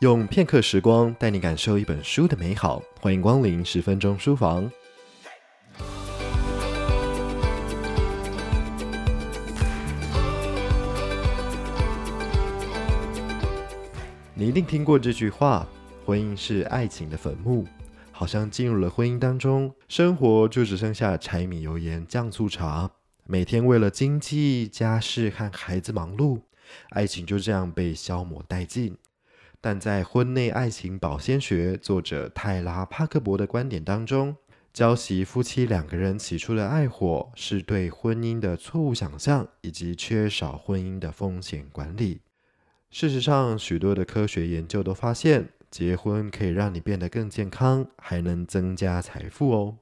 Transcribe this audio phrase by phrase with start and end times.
[0.00, 4.62] 用片刻时光带你感受一本书的美好，欢迎光临十分钟书房。
[14.32, 15.68] 你一定听过这句话
[16.06, 17.66] ：“婚姻是爱情的坟墓。”
[18.10, 22.90] 好像进入了婚姻当中，生活就只剩下柴米油盐酱醋茶，
[23.26, 26.40] 每天为了经济、家事和孩子忙碌，
[26.88, 28.96] 爱情就这样被消磨殆尽。
[29.62, 34.34] 但在《婚内爱情保鲜学》作者泰拉·帕克伯的观点当中，
[34.72, 42.22] 浇熄夫妻两个人起初的爱火，是对婚姻的错误想象以及缺少婚姻的风险管理。
[42.90, 49.76] 事实上，许多的科学研究都发现，结婚可以让你变得更健康，还能增加财富哦。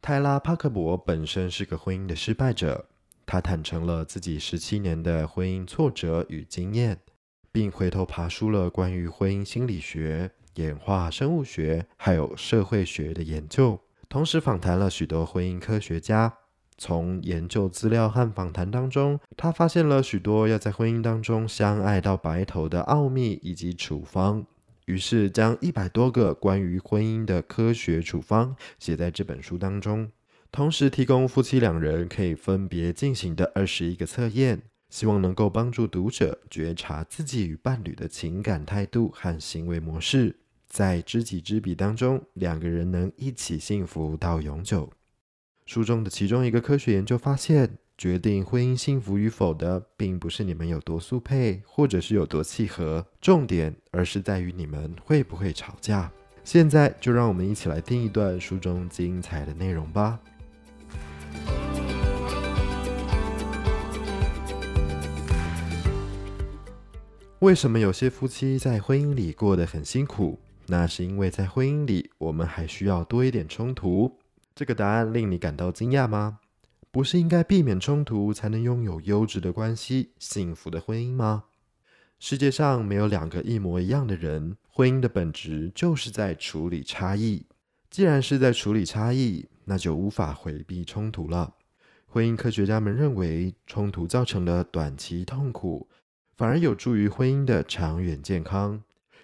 [0.00, 2.86] 泰拉·帕克伯本身是个婚姻的失败者，
[3.24, 6.98] 他坦诚了自己十七年的婚姻挫折与经验。
[7.52, 16.32] 并回头爬书了关于婚姻心理学、演化生物学还有社会学的研究，同时访谈了许多婚姻科学家。
[16.78, 24.44] 从研究资料和访谈当中，他发现了许多要在婚姻当中相爱到白头的奥秘以及处方，
[24.86, 30.10] 于是将一百多个关于婚姻的科学处方写在这本书当中，
[30.50, 34.62] 同时提供夫妻两人可以分别进行的二十一个测验。
[34.92, 40.36] 希望能够帮助读者觉察自己与伴侣的情感态度和行为模式，
[40.68, 44.92] 在知己知彼当中，两个人能一起幸福到永久。
[45.64, 56.12] 书中的其中一个科学研究发现，决定婚姻幸福与否的，并不是你们有多速配，或者是有多契合，重点而是在于你们会不会吵架。
[56.44, 60.20] 现在就让我们一起来听一段书中精彩的内容吧。
[67.42, 70.38] 为什么有些夫妻在婚姻里过得很辛苦？
[70.68, 74.20] 那是因为在婚姻里，我们还需要多一点冲突。
[74.54, 76.38] 这个答案令你感到惊讶吗？
[76.92, 81.46] 不是应该避免冲突，才能拥有优质的关系、幸福的婚姻吗？
[82.20, 87.46] 世界上没有两个一模一样的人，婚姻的本质就是在处理差异。
[87.90, 91.54] 既然是在处理差异，那就无法回避冲突了。
[92.06, 95.88] 婚姻科学家们认为，冲突造成了短期痛苦。
[96.42, 98.82] 反而有助于婚姻的长远健康。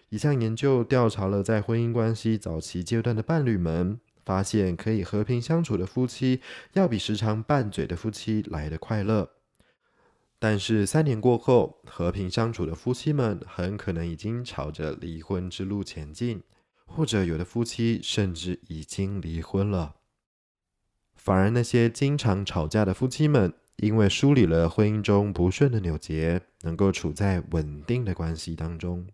[0.09, 6.41] 一项研究调查了在婚姻关系早期阶段的伴侣们，发现可以和平相处的夫妻，
[6.75, 9.31] 要比时常拌嘴的夫妻来得快乐。
[10.39, 16.45] 但是三年过后，和平相处的夫妻们很可能已经朝着离婚之路前进，
[16.87, 19.97] 或者有的夫妻甚至已经离婚了。
[21.17, 29.07] 反而那些经常吵架的夫妻们，因为梳理了婚姻中不顺的纽结，能够处在稳定的关系当中。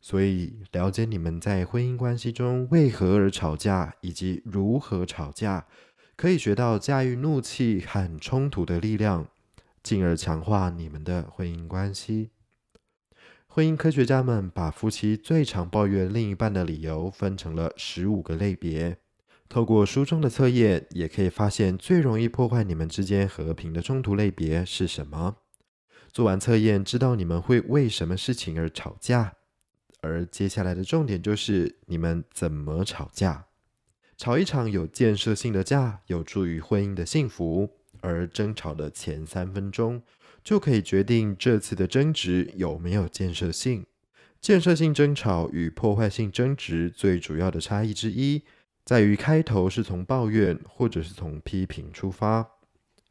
[0.00, 5.66] 所以，了解你们在婚姻关系中为何而吵架，以及如何吵架，
[6.16, 9.28] 可以学到驾驭怒气和冲突的力量，
[9.82, 12.30] 进而强化你们的婚姻关系。
[13.46, 18.96] 婚姻科学家们把夫妻最常抱怨另一半的理由分成了十五个类别。
[19.50, 25.38] 透过书中的测验，也可以发现最容易破坏你们之间和平的冲突类别是什么。
[26.12, 29.34] 做完测验，知道你们会为什么事情而吵架，
[30.02, 33.46] 而接下来的重点就是你们怎么吵架。
[34.16, 37.70] 吵一场有建设性的架，有助于婚姻的幸福。
[38.02, 40.00] 而争吵的前三分钟，
[40.44, 43.84] 就可以决定这次的争执有没有建设性。
[44.40, 48.42] 建设性争吵与破坏性争执最主要的差异之一，
[48.90, 52.44] 在于开头是从抱怨或者是从批评出发。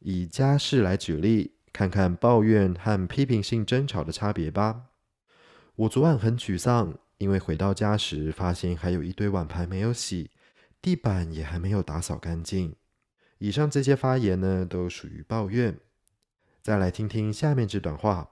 [0.00, 4.82] 以家事来举例，看看抱怨和批评性争吵的差别吧。
[5.76, 10.28] 我昨晚很沮丧，因为回到家时发现还有一堆碗盘没有洗，
[10.82, 12.74] 地板也还没有打扫干净。
[13.38, 15.78] 以上这些发言呢，都属于抱怨。
[16.60, 18.28] 再来听听下面这段话：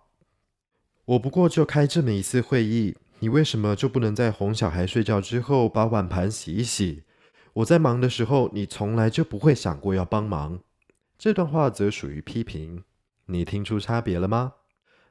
[1.06, 7.04] 我不过就开这么一次会议，你为什么就不能在哄小孩睡觉之后把碗盘洗一洗？
[7.58, 10.60] 我在忙的时候，你从来就不会想过要帮忙。
[11.18, 12.84] 这段话则属于批评。
[13.26, 14.52] 你听出差别了吗？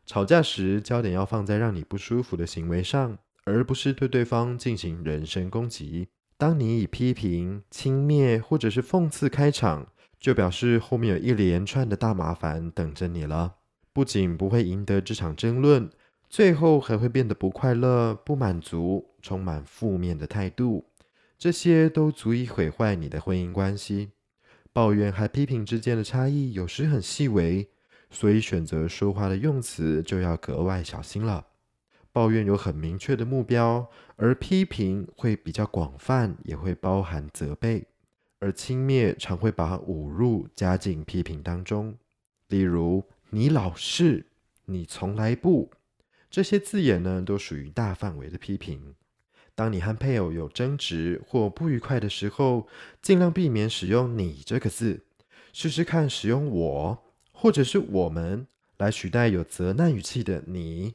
[0.05, 6.07] 吵架时，焦点要放在让你不舒服的行为上，而不是对对方进行人身攻击。
[6.37, 13.55] 当你以批评、轻蔑或者是讽刺开场，就表示后面有一连串的大麻烦等着你了。
[13.91, 15.89] 不仅不会赢得这场争论，
[16.29, 20.85] 最后还会变得不快乐、不满足，充满负面的态度。
[21.37, 24.11] 这些都足以毁坏你的婚姻关系。
[24.73, 27.67] 抱怨和批评之间的差异有时很细微，
[28.09, 31.47] 所以选择说话的用词就要格外小心了。
[32.11, 37.85] 抱怨有很明确的目标，而批评会比较广泛，也会包含责备。
[38.39, 41.97] 而轻蔑常会把侮辱加进批评当中，
[42.49, 44.27] 例如“你老是
[44.65, 45.71] ”“你从来不”
[46.29, 48.93] 这些字眼呢，都属于大范围的批评。
[49.57, 52.67] 当你和配偶有争执或不愉快的时候，
[53.01, 55.03] 尽量避免使用“你”这个字，
[55.51, 58.45] 试试看使用“我”或者是“我们”
[58.77, 60.93] 来取代有责难语气的“你”。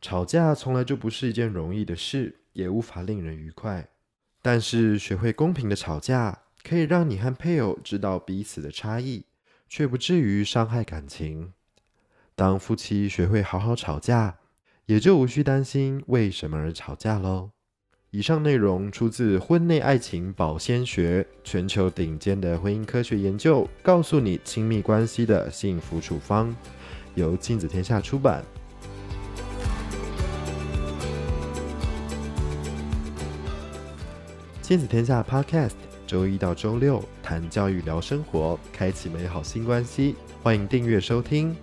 [0.00, 3.88] 吵架从来就不是一件容易的事，也无法令人愉快。
[4.40, 9.24] 但是学会公平的吵架，可以让你和配偶知道彼此的差异，
[9.68, 11.54] 却不至于伤害感情。
[12.36, 14.38] 当夫妻学会好好吵架，
[14.84, 17.50] 也就无需担心为什么而吵架喽。
[18.16, 26.56] 以上内容出自《婚内爱情保鲜学》，全球顶尖的婚姻科学研究，告诉你亲密关系的幸福处方，
[27.14, 28.42] 由亲子天下出版。
[34.62, 35.72] 亲子天下 Podcast，
[36.06, 40.14] 周一到周六谈教育、聊生活，开启美好新关系。
[40.42, 41.54] 欢迎订阅收听。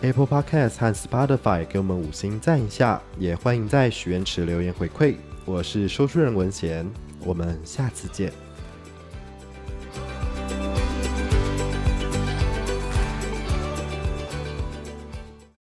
[0.00, 5.16] Apple Podcast 和 Spotify 给我们五星赞一下，也欢迎在许愿池留言回馈。
[5.44, 6.88] 我是说书人文贤，
[7.24, 8.32] 我们下次见。